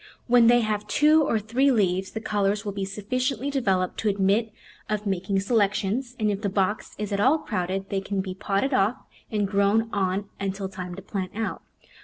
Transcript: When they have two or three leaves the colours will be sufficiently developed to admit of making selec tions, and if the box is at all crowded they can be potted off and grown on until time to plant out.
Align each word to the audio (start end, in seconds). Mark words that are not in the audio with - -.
When 0.25 0.47
they 0.47 0.61
have 0.61 0.87
two 0.87 1.21
or 1.23 1.37
three 1.37 1.69
leaves 1.69 2.09
the 2.09 2.21
colours 2.21 2.65
will 2.65 2.71
be 2.71 2.85
sufficiently 2.85 3.51
developed 3.51 3.99
to 3.99 4.09
admit 4.09 4.51
of 4.89 5.05
making 5.05 5.35
selec 5.37 5.75
tions, 5.75 6.15
and 6.19 6.31
if 6.31 6.41
the 6.41 6.49
box 6.49 6.95
is 6.97 7.11
at 7.11 7.19
all 7.19 7.37
crowded 7.37 7.89
they 7.91 8.01
can 8.01 8.19
be 8.19 8.33
potted 8.33 8.73
off 8.73 8.97
and 9.29 9.47
grown 9.47 9.91
on 9.93 10.27
until 10.39 10.67
time 10.69 10.95
to 10.95 11.03
plant 11.03 11.33
out. 11.35 11.61